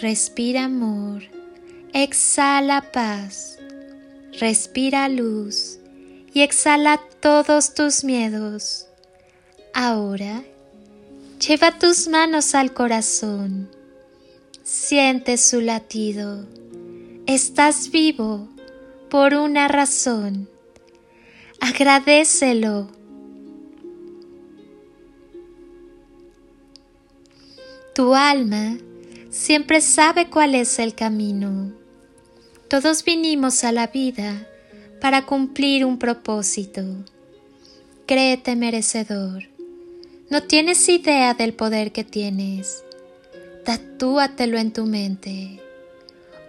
[0.00, 1.24] Respira amor,
[1.92, 3.58] exhala paz,
[4.38, 5.80] respira luz.
[6.32, 8.86] Y exhala todos tus miedos.
[9.74, 10.44] Ahora,
[11.44, 13.68] lleva tus manos al corazón,
[14.62, 16.46] siente su latido,
[17.26, 18.46] estás vivo
[19.10, 20.48] por una razón,
[21.60, 22.88] agradecelo.
[27.94, 28.78] Tu alma
[29.38, 31.72] siempre sabe cuál es el camino.
[32.68, 34.46] Todos vinimos a la vida
[35.00, 36.82] para cumplir un propósito.
[38.06, 39.44] Créete merecedor.
[40.28, 42.82] No tienes idea del poder que tienes.
[43.64, 45.62] Tatúatelo en tu mente.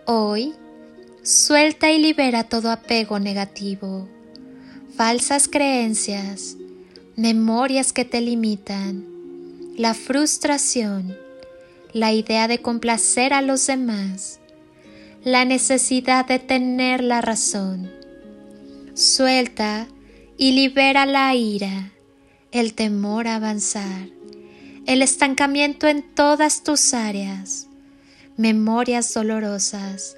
[0.05, 0.53] Hoy,
[1.21, 4.09] suelta y libera todo apego negativo,
[4.95, 6.57] falsas creencias,
[7.15, 9.05] memorias que te limitan,
[9.77, 11.15] la frustración,
[11.93, 14.39] la idea de complacer a los demás,
[15.23, 17.91] la necesidad de tener la razón.
[18.93, 19.87] Suelta
[20.37, 21.91] y libera la ira,
[22.51, 24.07] el temor a avanzar,
[24.85, 27.67] el estancamiento en todas tus áreas,
[28.37, 30.15] memorias dolorosas,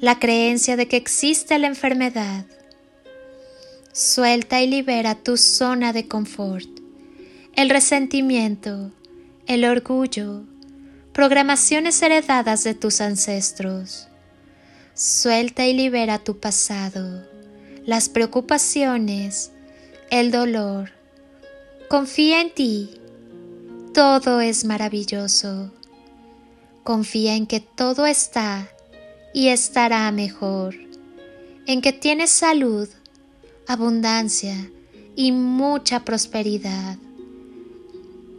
[0.00, 2.46] la creencia de que existe la enfermedad.
[3.92, 6.68] Suelta y libera tu zona de confort,
[7.56, 8.92] el resentimiento,
[9.46, 10.44] el orgullo,
[11.18, 14.06] programaciones heredadas de tus ancestros.
[14.94, 17.26] Suelta y libera tu pasado,
[17.84, 19.50] las preocupaciones,
[20.10, 20.92] el dolor.
[21.88, 23.00] Confía en ti.
[23.92, 25.72] Todo es maravilloso.
[26.84, 28.68] Confía en que todo está
[29.34, 30.76] y estará mejor,
[31.66, 32.88] en que tienes salud,
[33.66, 34.70] abundancia
[35.16, 36.96] y mucha prosperidad.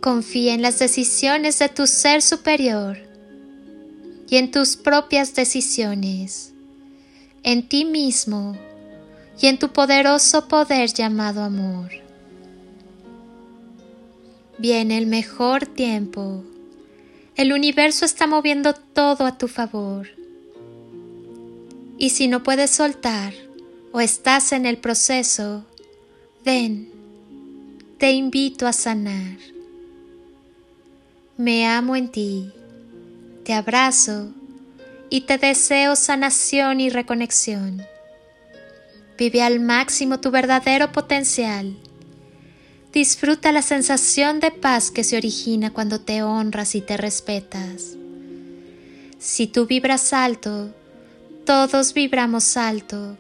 [0.02, 2.98] Confía en las decisiones de tu ser superior
[4.30, 6.54] y en tus propias decisiones,
[7.44, 8.58] en ti mismo
[9.42, 11.90] y en tu poderoso poder llamado amor.
[14.58, 16.44] Viene el mejor tiempo.
[17.36, 20.08] El universo está moviendo todo a tu favor.
[21.98, 23.34] Y si no puedes soltar
[23.92, 25.66] o estás en el proceso,
[26.46, 26.90] ven,
[27.98, 29.59] te invito a sanar.
[31.40, 32.52] Me amo en ti,
[33.46, 34.28] te abrazo
[35.10, 37.82] y te deseo sanación y reconexión.
[39.18, 41.78] Vive al máximo tu verdadero potencial.
[42.92, 47.96] Disfruta la sensación de paz que se origina cuando te honras y te respetas.
[49.18, 50.76] Si tú vibras alto,
[51.46, 53.16] todos vibramos alto,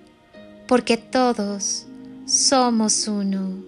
[0.68, 1.86] porque todos
[2.25, 3.63] somos uno.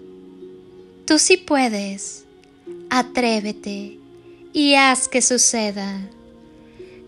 [1.06, 2.25] Tú sí puedes.
[2.89, 4.00] Atrévete
[4.53, 6.00] y haz que suceda.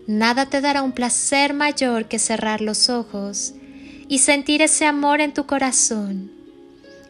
[0.06, 3.54] Nada te dará un placer mayor que cerrar los ojos
[4.08, 6.30] y sentir ese amor en tu corazón,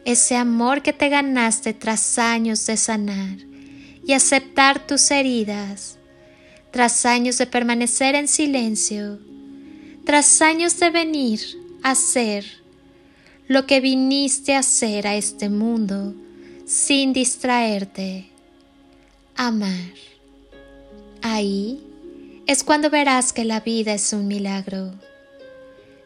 [0.05, 3.37] ese amor que te ganaste tras años de sanar
[4.05, 5.97] y aceptar tus heridas,
[6.71, 9.19] tras años de permanecer en silencio,
[10.05, 11.39] tras años de venir
[11.83, 12.45] a ser
[13.47, 16.15] lo que viniste a hacer a este mundo
[16.65, 18.29] sin distraerte,
[19.35, 20.14] amar.
[21.27, 21.81] Ahí
[22.45, 24.93] es cuando verás que la vida es un milagro.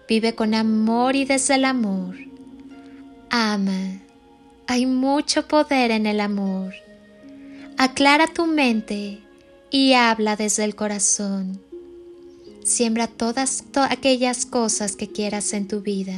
[0.07, 2.15] Vive con amor y desde el amor.
[3.29, 3.99] Ama.
[4.65, 6.73] Hay mucho poder en el amor.
[7.77, 9.19] Aclara tu mente
[9.69, 11.59] y habla desde el corazón.
[12.63, 16.15] Siembra todas aquellas cosas que quieras en tu vida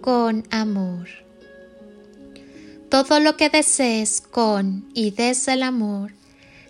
[0.00, 1.08] con amor.
[2.90, 6.12] Todo lo que desees con y desde el amor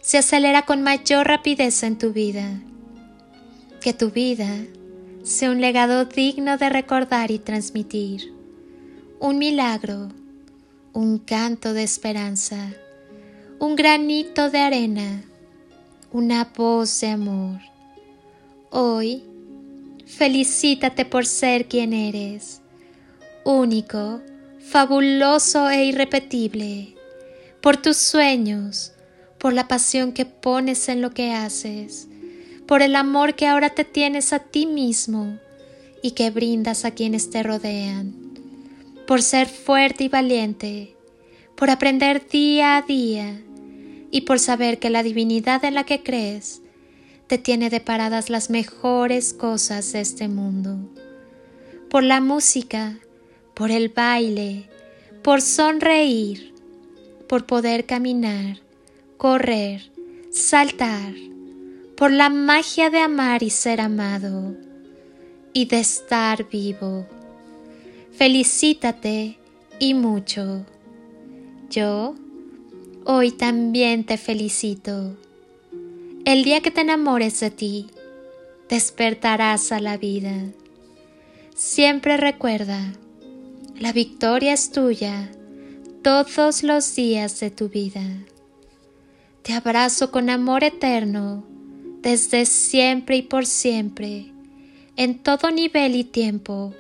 [0.05, 2.61] se acelera con mayor rapidez en tu vida.
[3.81, 4.55] Que tu vida
[5.23, 8.31] sea un legado digno de recordar y transmitir,
[9.19, 10.11] un milagro,
[10.93, 12.75] un canto de esperanza,
[13.59, 15.23] un granito de arena,
[16.13, 17.61] una voz de amor.
[18.69, 19.23] Hoy,
[20.05, 22.61] felicítate por ser quien eres,
[23.43, 24.21] único,
[24.61, 26.95] fabuloso e irrepetible,
[27.63, 28.94] por tus sueños,
[29.45, 32.09] por la pasión que pones en lo que haces,
[32.67, 35.39] por el amor que ahora te tienes a ti mismo
[36.03, 38.15] y que brindas a quienes te rodean,
[39.07, 40.97] por ser fuerte y valiente,
[41.57, 43.39] por aprender día a día
[44.11, 46.63] y por saber que la divinidad en la que crees
[47.27, 50.79] te tiene deparadas las mejores cosas de este mundo,
[51.91, 52.97] por la música,
[53.53, 54.71] por el baile,
[55.23, 56.55] por sonreír,
[57.29, 58.64] por poder caminar,
[59.25, 59.91] correr,
[60.31, 61.15] saltar,
[61.97, 64.55] por la magia de amar y ser amado,
[65.55, 67.07] y de estar vivo.
[68.13, 69.39] Felicítate
[69.79, 70.67] y mucho.
[71.71, 72.15] Yo
[73.07, 75.17] hoy también te felicito.
[76.27, 77.87] El día que te enamores de ti,
[78.69, 80.35] despertarás a la vida.
[81.55, 82.93] Siempre recuerda,
[83.79, 85.31] la victoria es tuya
[86.03, 88.03] todos los días de tu vida.
[89.45, 91.45] Te abrazo con amor eterno,
[92.01, 94.33] desde siempre y por siempre,
[94.97, 96.73] en todo nivel y tiempo,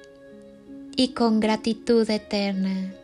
[0.96, 2.94] y con gratitud eterna.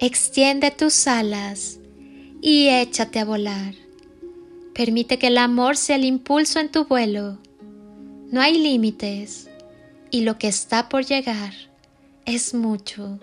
[0.00, 1.78] Extiende tus alas
[2.42, 3.74] y échate a volar.
[4.74, 7.38] Permite que el amor sea el impulso en tu vuelo.
[8.32, 9.48] No hay límites
[10.10, 11.52] y lo que está por llegar
[12.24, 13.20] es mucho,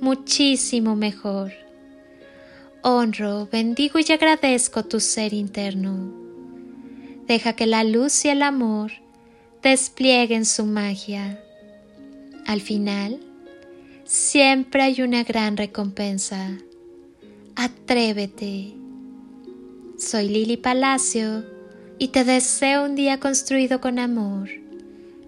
[0.00, 1.63] muchísimo mejor
[2.84, 6.12] honro, bendigo y agradezco tu ser interno.
[7.26, 8.92] Deja que la luz y el amor
[9.62, 11.42] desplieguen su magia.
[12.46, 13.20] Al final,
[14.04, 16.58] siempre hay una gran recompensa.
[17.56, 18.74] Atrévete.
[19.98, 21.42] Soy Lili Palacio
[21.98, 24.50] y te deseo un día construido con amor,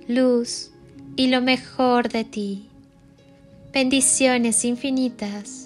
[0.07, 0.73] luz
[1.17, 2.69] y lo mejor de ti.
[3.73, 5.66] Bendiciones infinitas